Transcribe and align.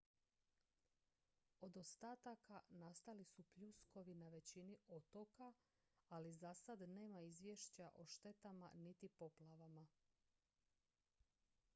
od 1.61 1.77
ostataka 1.77 2.61
nastali 2.69 3.23
su 3.25 3.43
pljuskovi 3.43 4.15
na 4.15 4.29
većini 4.29 4.77
otoka 4.87 5.53
ali 6.09 6.31
za 6.31 6.53
sad 6.53 6.81
nema 6.89 7.19
izvješća 7.21 7.89
o 7.95 8.05
štetama 8.05 8.71
niti 8.73 9.09
poplavama 9.09 9.87